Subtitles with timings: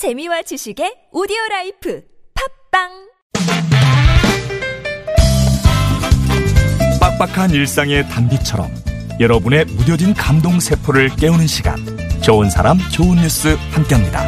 [0.00, 2.00] 재미와 지식의 오디오 life
[2.72, 2.88] 팟빵
[6.98, 8.70] 빡빡한 일상의 단비처럼
[9.20, 11.76] 여러분의 무뎌진 감동 세포를 깨우는 시간
[12.22, 14.26] 좋은 사람 좋은 뉴스 함께합니다.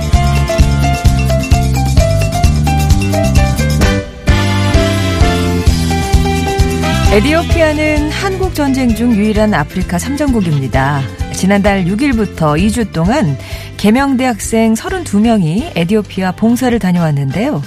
[7.14, 11.00] 에디오피아는 한국 전쟁 중 유일한 아프리카 참전국입니다.
[11.32, 13.38] 지난달 6일부터 2주 동안
[13.82, 17.60] 개명대 학생 32명이 에디오피아 봉사를 다녀왔는데요.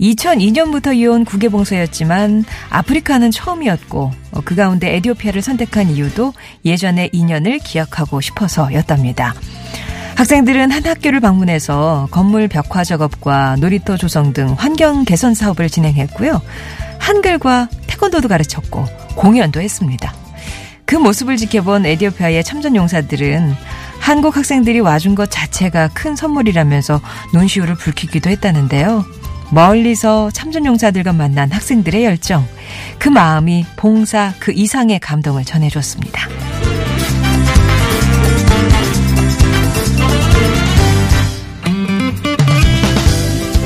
[0.00, 4.10] 2002년부터 이어온 국외 봉사였지만 아프리카는 처음이었고
[4.46, 6.32] 그 가운데 에디오피아를 선택한 이유도
[6.64, 9.34] 예전의 인연을 기억하고 싶어서였답니다.
[10.16, 16.40] 학생들은 한 학교를 방문해서 건물 벽화 작업과 놀이터 조성 등 환경 개선 사업을 진행했고요.
[17.00, 20.14] 한글과 태권도도 가르쳤고 공연도 했습니다.
[20.86, 23.54] 그 모습을 지켜본 에디오피아의 참전 용사들은
[24.04, 27.00] 한국 학생들이 와준 것 자체가 큰 선물이라면서
[27.32, 29.02] 눈시울을 붉히기도 했다는데요.
[29.50, 32.46] 멀리서 참전 용사들과 만난 학생들의 열정,
[32.98, 36.28] 그 마음이 봉사 그 이상의 감동을 전해줬습니다.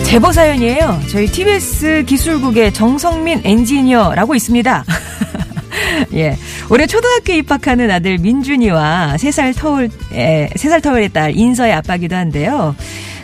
[0.04, 1.02] 제보 사연이에요.
[1.10, 4.84] 저희 TBS 기술국의 정성민 엔지니어라고 있습니다.
[6.14, 6.36] 예.
[6.70, 12.76] 올해 초등학교 입학하는 아들 민준이와 3살 터울, 에, 3살 터울의 딸 인서의 아빠기도 한데요.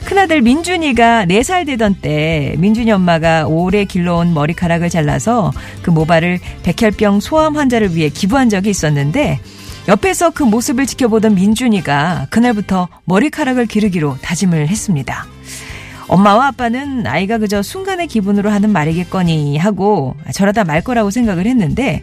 [0.06, 7.56] 큰아들 민준이가 4살 되던 때 민준이 엄마가 오래 길러온 머리카락을 잘라서 그 모발을 백혈병 소암
[7.56, 9.40] 환자를 위해 기부한 적이 있었는데
[9.88, 15.26] 옆에서 그 모습을 지켜보던 민준이가 그날부터 머리카락을 기르기로 다짐을 했습니다.
[16.08, 22.02] 엄마와 아빠는 아이가 그저 순간의 기분으로 하는 말이겠거니 하고 저러다 말 거라고 생각을 했는데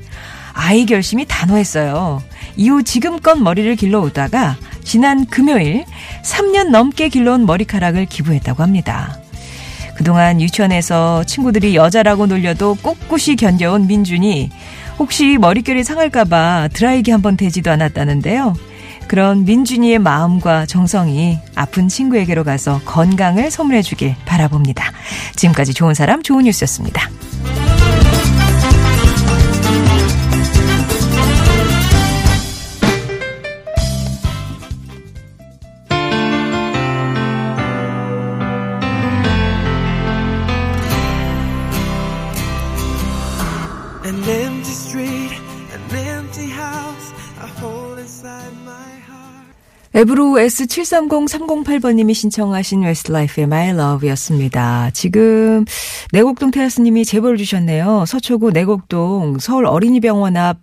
[0.64, 2.22] 아이 결심이 단호했어요.
[2.56, 5.86] 이후 지금껏 머리를 길러오다가 지난 금요일
[6.24, 9.18] 3년 넘게 길러온 머리카락을 기부했다고 합니다.
[9.96, 14.52] 그동안 유치원에서 친구들이 여자라고 놀려도 꿋꿋이 견뎌온 민준이
[15.00, 18.56] 혹시 머릿결이 상할까봐 드라이기 한번 되지도 않았다는데요.
[19.08, 24.92] 그런 민준이의 마음과 정성이 아픈 친구에게로 가서 건강을 선물해주길 바라봅니다.
[25.36, 27.10] 지금까지 좋은 사람 좋은 뉴스였습니다.
[44.72, 45.34] Empty street,
[45.74, 49.52] an empty house, a hole inside my heart.
[49.94, 54.92] 앱으로 S730308번님이 신청하신 Westlife의 My Love였습니다.
[54.94, 55.66] 지금
[56.14, 58.06] 내곡동 테라스님이 제보를 주셨네요.
[58.08, 60.60] 서초구 내곡동 서울 어린이병원 앞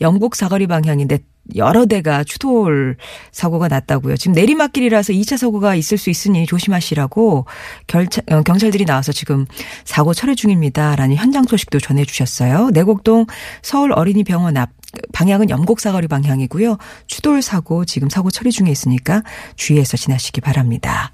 [0.00, 1.18] 염곡 사거리 방향인데
[1.56, 2.96] 여러 대가 추돌
[3.32, 4.16] 사고가 났다고요.
[4.16, 7.46] 지금 내리막길이라서 2차 사고가 있을 수 있으니 조심하시라고
[7.86, 9.46] 결차, 어, 경찰들이 나와서 지금
[9.84, 10.96] 사고 처리 중입니다.
[10.96, 12.70] 라는 현장 소식도 전해주셨어요.
[12.70, 13.26] 내곡동
[13.62, 14.70] 서울 어린이병원 앞
[15.12, 16.76] 방향은 영곡사거리 방향이고요.
[17.06, 19.22] 추돌 사고 지금 사고 처리 중에 있으니까
[19.56, 21.12] 주의해서 지나시기 바랍니다.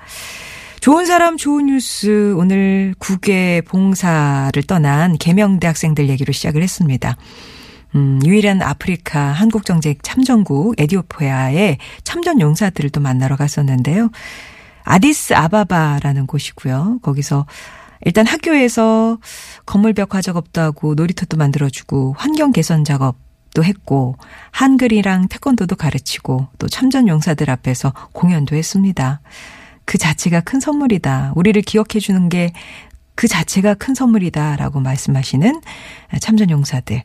[0.81, 7.17] 좋은 사람 좋은 뉴스 오늘 국외 봉사를 떠난 개명대 학생들 얘기로 시작을 했습니다.
[7.99, 14.11] 음, 유일한 아프리카 한국정쟁 참전국 에디오피아의 참전 용사들을 또 만나러 갔었는데요.
[14.85, 17.01] 아디스 아바바라는 곳이고요.
[17.03, 17.47] 거기서
[18.05, 19.19] 일단 학교에서
[19.67, 23.17] 건물 벽 화 작업도 하고 놀이터도 만들어주고 환경 개선 작업
[23.55, 24.15] 도 했고
[24.51, 29.21] 한글이랑 태권도도 가르치고 또 참전 용사들 앞에서 공연도 했습니다.
[29.87, 31.33] 그 자체가 큰 선물이다.
[31.35, 32.53] 우리를 기억해 주는 게
[33.19, 35.61] 그 자체가 큰 선물이다라고 말씀하시는
[36.21, 37.03] 참전 용사들.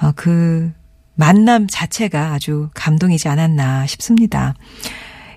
[0.00, 0.72] 어, 그
[1.14, 4.54] 만남 자체가 아주 감동이지 않았나 싶습니다.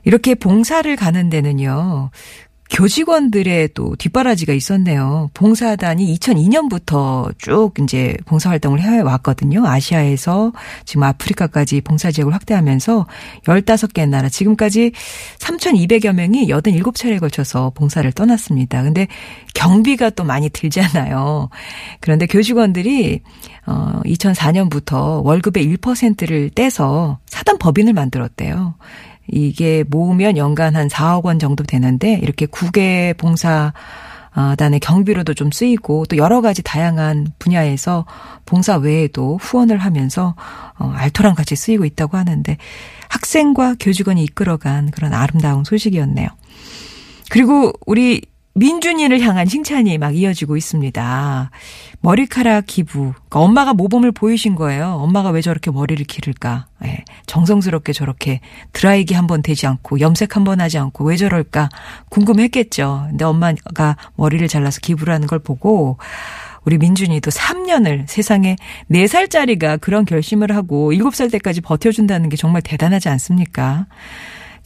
[0.03, 2.09] 이렇게 봉사를 가는 데는요.
[2.69, 5.31] 교직원들의 또 뒷바라지가 있었네요.
[5.33, 9.65] 봉사단이 2002년부터 쭉 이제 봉사활동을 해왔거든요.
[9.65, 10.53] 아시아에서
[10.85, 13.07] 지금 아프리카까지 봉사 지역을 확대하면서
[13.43, 14.91] 15개 나라, 지금까지
[15.39, 18.83] 3,200여 명이 87차례에 걸쳐서 봉사를 떠났습니다.
[18.83, 19.07] 근데
[19.55, 21.49] 경비가 또 많이 들잖아요.
[21.99, 23.21] 그런데 교직원들이
[23.65, 28.75] 어 2004년부터 월급의 1%를 떼서 사단 법인을 만들었대요.
[29.31, 33.73] 이게 모으면 연간 한 4억 원 정도 되는데 이렇게 국외 봉사
[34.57, 38.05] 단의 경비로도 좀 쓰이고 또 여러 가지 다양한 분야에서
[38.45, 40.35] 봉사 외에도 후원을 하면서
[40.77, 42.57] 어, 알토랑 같이 쓰이고 있다고 하는데
[43.09, 46.29] 학생과 교직원이 이끌어간 그런 아름다운 소식이었네요.
[47.29, 48.21] 그리고 우리
[48.59, 51.49] 민준이를 향한 칭찬이 막 이어지고 있습니다.
[52.01, 53.13] 머리카락 기부.
[53.13, 54.95] 그러니까 엄마가 모범을 보이신 거예요.
[55.01, 56.67] 엄마가 왜 저렇게 머리를 기를까?
[56.83, 58.41] 예, 정성스럽게 저렇게
[58.73, 61.69] 드라이기 한 번 되지 않고 염색 한 번 하지 않고 왜 저럴까
[62.09, 63.05] 궁금했겠죠.
[63.09, 65.97] 근데 엄마가 머리를 잘라서 기부를 하는 걸 보고
[66.65, 68.57] 우리 민준이도 3년을 세상에
[68.91, 73.85] 4살짜리가 그런 결심을 하고 7살 때까지 버텨준다는 게 정말 대단하지 않습니까?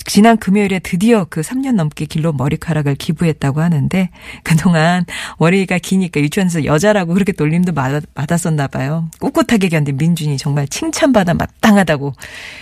[0.05, 4.09] 지난 금요일에 드디어 그 3년 넘게 길러 머리카락을 기부했다고 하는데
[4.43, 5.05] 그동안
[5.39, 9.09] 머리가 기니까 유치원에서 여자라고 그렇게 놀림도 받았었나 봐요.
[9.19, 12.13] 꿋꿋하게 견딘 민준이 정말 칭찬받아 마땅하다고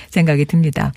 [0.10, 0.90] 생각이 듭니다.